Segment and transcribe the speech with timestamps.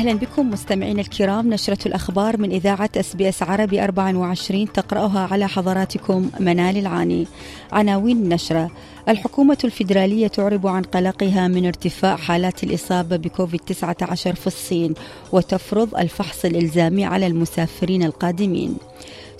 [0.00, 1.50] أهلا بكم مستمعينا الكرام.
[1.52, 7.26] نشرة الأخبار من إذاعة SBS عربي 24 تقرأها على حضراتكم منال العاني.
[7.72, 8.70] عناوين النشرة.
[9.08, 14.94] الحكومة الفيدرالية تعرب عن قلقها من ارتفاع حالات الإصابة بكوفيد 19 في الصين
[15.32, 18.76] وتفرض الفحص الإلزامي على المسافرين القادمين.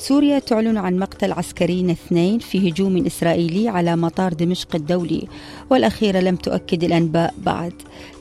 [0.01, 5.29] سوريا تعلن عن مقتل عسكريين اثنين في هجوم إسرائيلي على مطار دمشق الدولي
[5.71, 7.73] والأخيرة لم تؤكد الأنباء بعد.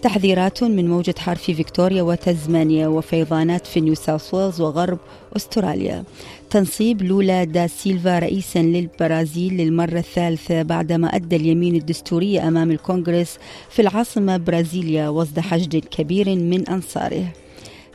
[0.02, 4.98] تحذيرات من موجة حار في فيكتوريا وتزمانيا وفيضانات في نيو ساوث ويلز وغرب
[5.36, 6.04] أستراليا.
[6.50, 13.38] تنصيب لولا دا سيلفا رئيسا للبرازيل للمرة الثالثة بعدما أدى اليمين الدستورية أمام الكونغرس
[13.70, 17.26] في العاصمة برازيليا وسط حشد كبير من أنصاره.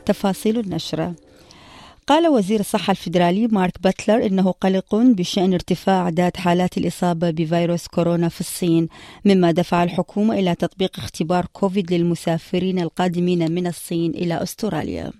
[0.05, 1.13] تفاصيل النشرة.
[2.07, 8.29] قال وزير الصحة الفيدرالي مارك باتلر إنه قلق بشأن ارتفاع أعداد حالات الإصابة بفيروس كورونا
[8.29, 8.87] في الصين
[9.25, 15.11] مما دفع الحكومة إلى تطبيق اختبار كوفيد للمسافرين القادمين من الصين إلى أستراليا.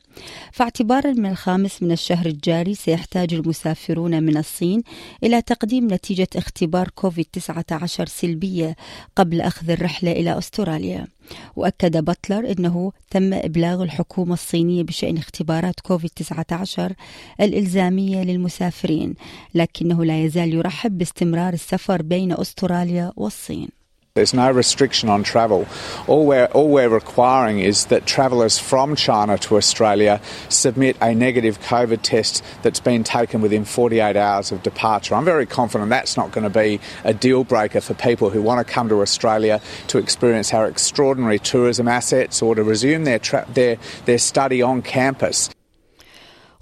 [0.51, 4.83] فاعتبارا من الخامس من الشهر الجاري سيحتاج المسافرون من الصين
[5.23, 8.75] إلى تقديم نتيجة اختبار كوفيد 19 سلبية
[9.15, 11.07] قبل أخذ الرحلة إلى أستراليا.
[11.55, 16.93] وأكد باتلر أنه تم إبلاغ الحكومة الصينية بشأن اختبارات كوفيد 19
[17.41, 19.13] الإلزامية للمسافرين
[19.55, 23.74] لكنه لا يزال يرحب باستمرار السفر بين أستراليا والصين.
[24.15, 25.67] There's no restriction on travel.
[26.07, 31.59] All we're, all we're requiring is that travellers from China to Australia submit a negative
[31.59, 35.15] COVID test that's been taken within 48 hours of departure.
[35.15, 38.65] I'm very confident that's not going to be a deal breaker for people who want
[38.65, 43.45] to come to Australia to experience our extraordinary tourism assets or to resume their, tra-
[43.49, 45.49] their, their study on campus.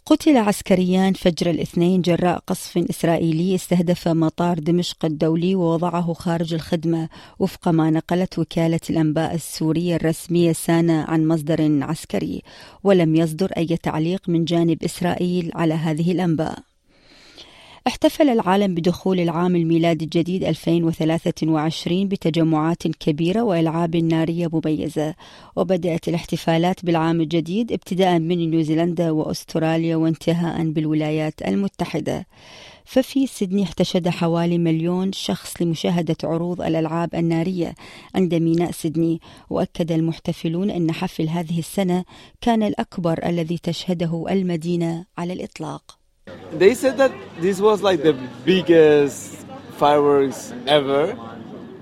[0.05, 7.09] قتل عسكريان فجر الاثنين جراء قصف إسرائيلي استهدف مطار دمشق الدولي ووضعه خارج الخدمة
[7.39, 12.41] وفق ما نقلت وكالة الأنباء السورية الرسمية سانا عن مصدر عسكري
[12.83, 16.72] ولم يصدر أي تعليق من جانب إسرائيل على هذه الأنباء.
[17.87, 25.15] احتفل العالم بدخول العام الميلادي الجديد 2023 بتجمعات كبيرة وألعاب نارية مميزة.
[25.55, 32.25] وبدأت الاحتفالات بالعام الجديد ابتداء من نيوزيلندا وأستراليا وانتهاء بالولايات المتحدة.
[32.85, 37.75] ففي سيدني احتشد حوالي مليون شخص لمشاهدة عروض الألعاب النارية
[38.15, 39.21] عند ميناء سيدني.
[39.49, 42.03] وأكد المحتفلون أن حفل هذه السنة
[42.41, 46.02] كان الأكبر الذي تشهده المدينة على الإطلاق.
[46.57, 48.13] They said that this was like the
[48.45, 49.45] biggest
[49.77, 51.17] fireworks ever.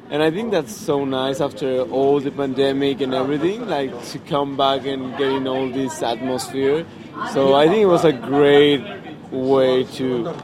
[0.09, 4.57] And I think that's so nice after all the pandemic and everything, like to come
[4.57, 6.85] back and get in all this atmosphere.
[7.31, 8.83] So I think it was a great
[9.31, 10.35] way to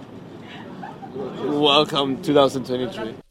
[1.43, 3.26] welcome 2023.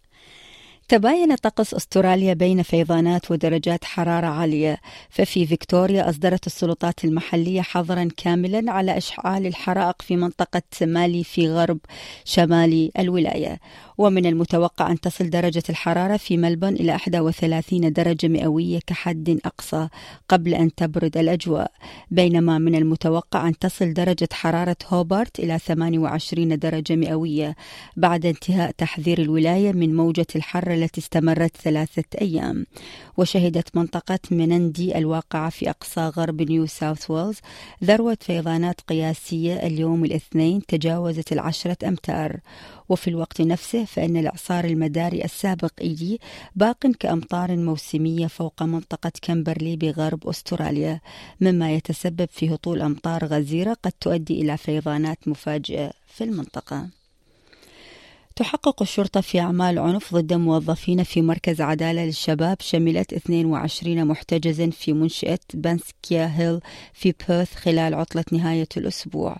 [0.88, 4.80] تباين طقس أستراليا بين فيضانات ودرجات حرارة عالية.
[5.10, 11.78] ففي فيكتوريا أصدرت السلطات المحلية حظرا كاملا على إشعال الحرائق في منطقة مالي في غرب
[12.24, 13.58] شمال الولاية.
[13.98, 19.88] ومن المتوقع أن تصل درجة الحرارة في ملبون إلى 31 درجة مئوية كحد أقصى
[20.28, 21.72] قبل أن تبرد الأجواء.
[22.10, 27.56] بينما من المتوقع أن تصل درجة حرارة هوبارت إلى 28 درجة مئوية
[27.96, 32.66] بعد انتهاء تحذير الولاية من موجة الحر التي استمرت ثلاثة أيام.
[33.16, 37.38] وشهدت منطقة منندي الواقعة في أقصى غرب نيو ساوث ويلز.
[37.84, 42.40] ذروة فيضانات قياسية اليوم الاثنين تجاوزت العشرة أمتار.
[42.88, 46.20] وفي الوقت نفسه فإن الإعصار المداري السابق إيدي
[46.56, 51.00] باق كأمطار موسمية فوق منطقة كمبرلي بغرب أستراليا
[51.40, 56.88] مما يتسبب في هطول أمطار غزيرة قد تؤدي إلى فيضانات مفاجئة في المنطقة.
[58.36, 64.92] تحقق الشرطة في أعمال عنف ضد موظفين في مركز عدالة للشباب شملت 22 محتجزا في
[64.92, 66.60] منشأة بانسكيا هيل
[66.92, 69.36] في بيرث خلال عطلة نهاية الأسبوع.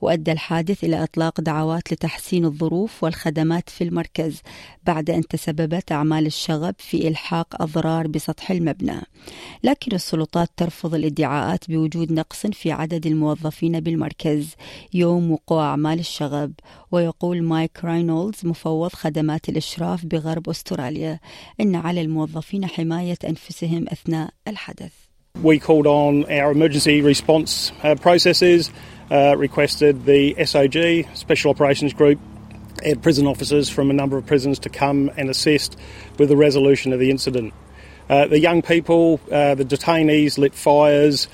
[0.00, 4.40] وأدى الحادث إلى إطلاق دعوات لتحسين الظروف والخدمات في المركز
[4.86, 9.00] بعد أن تسببت أعمال الشغب في إلحاق أضرار بسطح المبنى.
[9.64, 14.54] لكن السلطات ترفض الادعاءات بوجود نقص في عدد الموظفين بالمركز.
[14.94, 16.52] يوم وقوع أعمال الشغب.
[16.92, 21.20] ويقول مايك راينولدز مفوض خدمات الإشراف بغرب أستراليا
[21.60, 24.92] إن على الموظفين حماية أنفسهم أثناء الحدث.
[25.42, 28.70] We called on our emergency response uh, processes,
[29.10, 32.18] uh, requested the SOG, Special Operations Group,
[33.02, 35.76] prison officers from a number of prisons to come and assist
[36.18, 37.54] with the resolution of the incident.
[38.08, 41.28] Uh, the young people, uh, the detainees lit fires.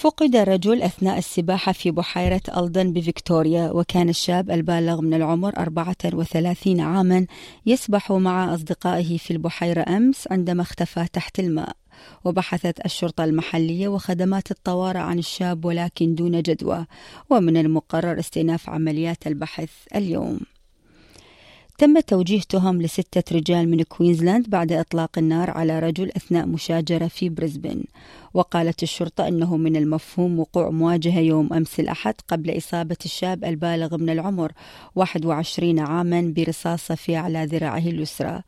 [0.00, 7.26] فقد رجل أثناء السباحة في بحيرة ألدن بفيكتوريا وكان الشاب البالغ من العمر 34 عاما
[7.66, 11.76] يسبح مع أصدقائه في البحيرة أمس عندما اختفى تحت الماء.
[12.24, 16.86] وبحثت الشرطة المحلية وخدمات الطوارئ عن الشاب ولكن دون جدوى.
[17.30, 20.40] ومن المقرر استئناف عمليات البحث اليوم.
[21.80, 27.28] تم توجيه تهم لستة رجال من كوينزلاند بعد إطلاق النار على رجل أثناء مشاجرة في
[27.28, 27.84] بريسبن.
[28.34, 34.10] وقالت الشرطة أنه من المفهوم وقوع مواجهة يوم أمس الأحد قبل إصابة الشاب البالغ من
[34.10, 34.52] العمر
[34.94, 38.42] 21 عاما برصاصة في أعلى ذراعه اليسرى.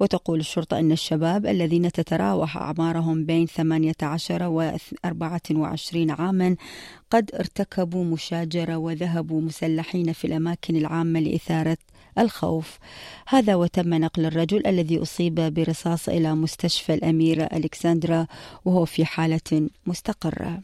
[0.00, 4.72] وتقول الشرطة أن الشباب الذين تتراوح أعمارهم بين 18 و
[5.04, 6.56] 24 عاما
[7.10, 11.76] قد ارتكبوا مشاجرة وذهبوا مسلحين في الأماكن العامة لإثارة
[12.18, 12.78] الخوف.
[13.28, 18.26] هذا وتم نقل الرجل الذي أصيب برصاص إلى مستشفى الأميرة ألكسندرا
[18.64, 20.60] وهو في حالة مستقرة.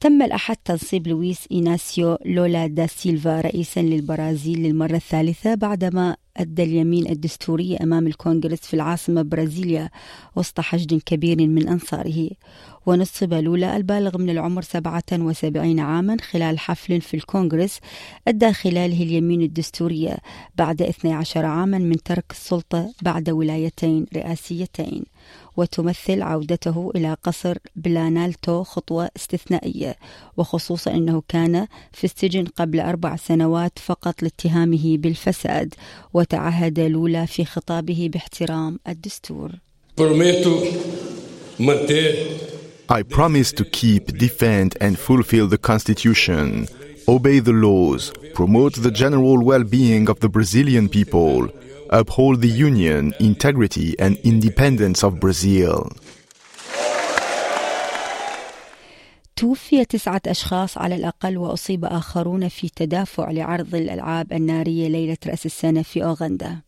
[0.00, 7.10] تم الأحد تنصيب لويس إيناسيو لولا دا سيلفا رئيسا للبرازيل للمرة الثالثة بعدما أدى اليمين
[7.10, 9.90] الدستورية أمام الكونغرس في العاصمة برازيليا
[10.36, 12.30] وسط حشد كبير من أنصاره.
[12.86, 17.78] ونصب لولا البالغ من العمر 77 عاما خلال حفل في الكونغرس
[18.28, 20.16] أدى خلاله اليمين الدستورية
[20.56, 25.04] بعد 12 عاما من ترك السلطة بعد ولايتين رئاسيتين.
[25.58, 29.96] وتمثل عودته إلى قصر بلانالتو خطوة استثنائية
[30.36, 35.74] وخصوصا أنه كان في السجن قبل أربع سنوات فقط لاتهامه بالفساد
[36.14, 39.50] وتعهد لولا في خطابه باحترام الدستور.
[42.90, 46.46] I promise to keep, defend, and fulfill the Constitution,
[47.14, 51.40] obey the laws, promote the general well being of the Brazilian people,
[51.90, 55.90] uphold the union, integrity, and independence of Brazil.
[59.36, 65.82] توفي تسعة أشخاص على الأقل وأصيب آخرون في تدافع لعرض الألعاب النارية ليلة رأس السنة
[65.82, 66.58] في أوغندا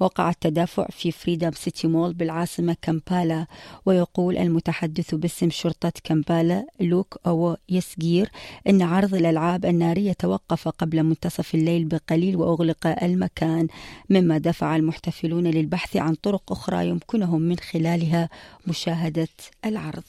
[0.00, 3.46] وقع التدافع في فريدم سيتي مول بالعاصمة كامبالا
[3.86, 8.30] ويقول المتحدث باسم شرطة كامبالا لوك أو يسجير
[8.68, 13.68] أن عرض الألعاب النارية توقف قبل منتصف الليل بقليل وأغلق المكان
[14.10, 18.28] مما دفع المحتفلون للبحث عن طرق أخرى يمكنهم من خلالها
[18.66, 19.28] مشاهدة
[19.64, 20.02] العرض.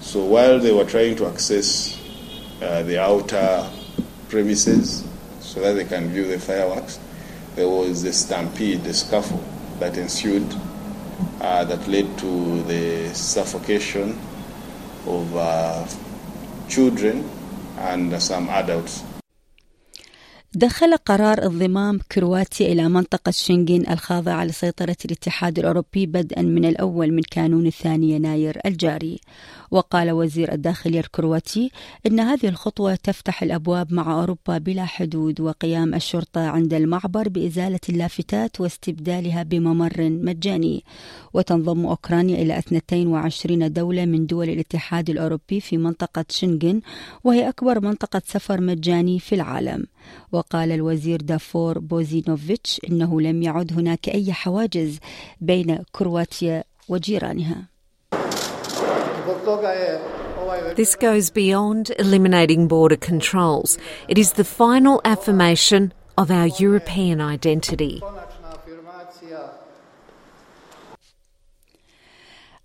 [0.00, 1.98] So while they were trying to access
[2.62, 3.68] uh, the outer
[4.28, 5.04] premises
[5.40, 6.98] so that they can view the fireworks,
[7.58, 9.42] there was a stampede, a scuffle
[9.80, 10.46] that ensued
[11.40, 14.16] uh, that led to the suffocation
[15.08, 15.84] of uh,
[16.68, 17.28] children
[17.78, 19.02] and some adults.
[20.54, 27.22] دخل قرار انضمام كرواتيا إلى منطقة شنغن الخاضعة لسيطرة الاتحاد الأوروبي بدءا من الأول من
[27.30, 29.20] كانون الثاني يناير الجاري.
[29.70, 31.70] وقال وزير الداخلية الكرواتي
[32.06, 38.60] إن هذه الخطوة تفتح الأبواب مع أوروبا بلا حدود وقيام الشرطة عند المعبر بإزالة اللافتات
[38.60, 40.84] واستبدالها بممر مجاني.
[41.34, 46.80] وتنضم أوكرانيا إلى 22 دولة من دول الاتحاد الأوروبي في منطقة شنغن
[47.24, 49.86] وهي أكبر منطقة سفر مجاني في العالم.
[50.32, 54.98] وقال الوزير دافور بوزينوفيتش إنه لم يعد هناك أي حواجز
[55.40, 57.64] بين كرواتيا وجيرانها
[60.76, 63.76] This goes beyond eliminating border controls.
[64.08, 68.02] It is the final affirmation of our European identity.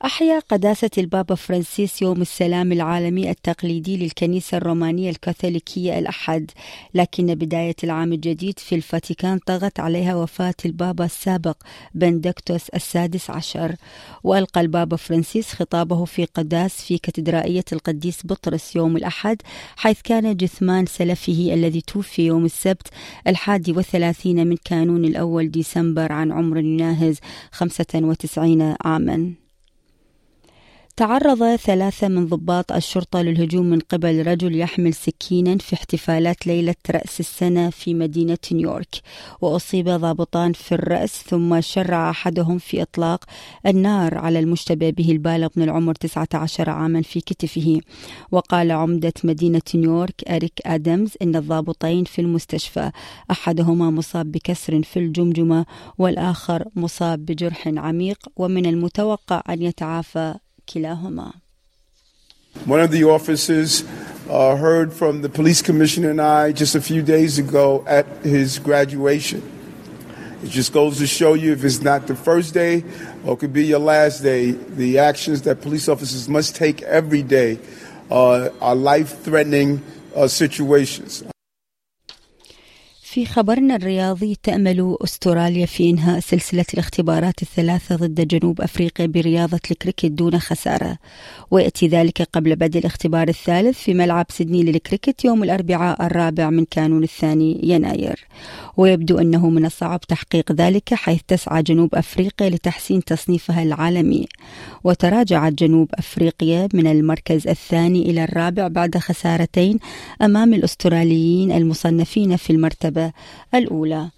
[0.05, 6.51] أحيا قداسة البابا فرانسيس يوم السلام العالمي التقليدي للكنيسة الرومانية الكاثوليكية الأحد
[6.93, 11.57] لكن بداية العام الجديد في الفاتيكان طغت عليها وفاة البابا السابق
[11.95, 13.75] بندكتوس السادس عشر.
[14.24, 19.41] وألقى البابا فرانسيس خطابه في قداس في كاتدرائية القديس بطرس يوم الأحد
[19.75, 22.88] حيث كان جثمان سلفه الذي توفي يوم السبت
[23.27, 27.19] الحادي والثلاثين من كانون الأول ديسمبر عن عمر يناهز
[27.51, 29.42] 95 عاماً.
[30.97, 37.19] تعرض ثلاثة من ضباط الشرطة للهجوم من قبل رجل يحمل سكينا في احتفالات ليلة رأس
[37.19, 38.95] السنة في مدينة نيويورك
[39.41, 43.23] وأصيب ضابطان في الرأس ثم شرع أحدهم في إطلاق
[43.65, 47.79] النار على المشتبه به البالغ من العمر 19 عاما في كتفه.
[48.31, 52.91] وقال عمدة مدينة نيويورك أريك آدمز إن الضابطين في المستشفى
[53.31, 55.65] أحدهما مصاب بكسر في الجمجمة
[55.97, 60.35] والآخر مصاب بجرح عميق ومن المتوقع أن يتعافى
[60.66, 61.32] كلاهما
[62.64, 63.84] One of the officers
[64.28, 68.58] uh, heard from the police commissioner and I just a few days ago at his
[68.58, 69.42] graduation.
[70.42, 72.84] It just goes to show you if it's not the first day
[73.25, 77.22] or it could be your last day, the actions that police officers must take every
[77.22, 77.58] day
[78.10, 79.82] uh, are life threatening
[80.14, 81.25] uh, situations.
[83.13, 90.05] في خبرنا الرياضي تأمل أستراليا في إنهاء سلسلة الاختبارات الثلاثة ضد جنوب أفريقيا برياضة الكريكت
[90.05, 90.98] دون خسارة.
[91.51, 97.03] ويأتي ذلك قبل بدء الاختبار الثالث في ملعب سيدني للكريكت يوم الأربعاء الرابع من كانون
[97.03, 98.27] الثاني يناير.
[98.77, 104.27] ويبدو أنه من الصعب تحقيق ذلك حيث تسعى جنوب أفريقيا لتحسين تصنيفها العالمي.
[104.84, 109.79] وتراجعت جنوب أفريقيا من المركز الثاني إلى الرابع بعد خسارتين
[110.22, 113.02] أمام الأستراليين المصنفين في المرتبة.
[113.53, 114.10] الأولى.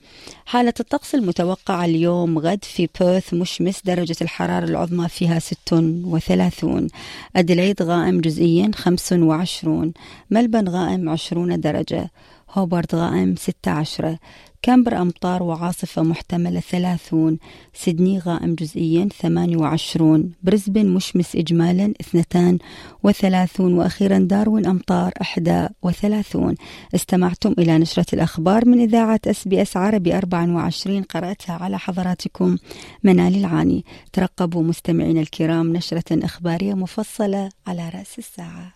[0.46, 6.88] حالة الطقس المتوقعة اليوم غد في بيرث مشمس درجة الحرارة العظمى فيها 36
[7.36, 9.94] أديلايد غائم جزئيا 25
[10.32, 12.10] ملبن غائم 20 درجة.
[12.52, 14.18] هوبارد غائم 16
[14.66, 17.38] كامبر أمطار وعاصفة محتملة 30
[17.74, 25.14] سيدني غائم جزئيا 28 بريسبن مشمس إجمالا 32 وأخيرا داروين أمطار
[25.82, 26.56] 31
[26.96, 32.58] استمعتم إلى نشرة الأخبار من إذاعة أس بي أس عربي 24 قرأتها على حضراتكم
[33.04, 33.86] منال العاني.
[34.14, 38.76] ترقبوا مستمعين الكرام نشرة إخبارية مفصلة على رأس الساعة.